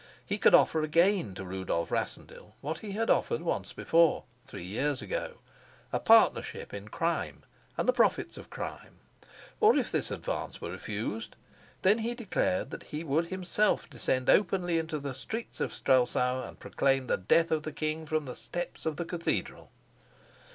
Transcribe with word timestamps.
He 0.25 0.39
could 0.39 0.55
offer 0.55 0.81
again 0.81 1.35
to 1.35 1.45
Rudolf 1.45 1.91
Rassendyll 1.91 2.55
what 2.61 2.79
he 2.79 2.93
had 2.93 3.11
offered 3.11 3.43
once 3.43 3.71
before, 3.71 4.23
three 4.47 4.63
years 4.63 4.99
ago 4.99 5.37
a 5.93 5.99
partnership 5.99 6.73
in 6.73 6.87
crime 6.87 7.43
and 7.77 7.87
the 7.87 7.93
profits 7.93 8.35
of 8.35 8.49
crime 8.49 8.97
or 9.59 9.75
if 9.75 9.91
this 9.91 10.09
advance 10.09 10.59
were 10.59 10.71
refused, 10.71 11.35
then 11.83 11.99
he 11.99 12.15
declared 12.15 12.71
that 12.71 12.81
he 12.89 13.03
would 13.03 13.27
himself 13.27 13.87
descend 13.91 14.27
openly 14.27 14.79
into 14.79 14.97
the 14.97 15.13
streets 15.13 15.59
of 15.59 15.71
Strelsau 15.71 16.47
and 16.47 16.59
proclaim 16.59 17.05
the 17.05 17.15
death 17.17 17.51
of 17.51 17.61
the 17.61 17.71
king 17.71 18.07
from 18.07 18.25
the 18.25 18.35
steps 18.35 18.87
of 18.87 18.95
the 18.97 19.05
cathedral. 19.05 19.69